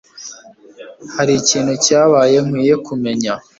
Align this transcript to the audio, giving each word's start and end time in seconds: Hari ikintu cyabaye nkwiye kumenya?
Hari 1.15 1.33
ikintu 1.41 1.73
cyabaye 1.85 2.37
nkwiye 2.45 2.75
kumenya? 2.85 3.33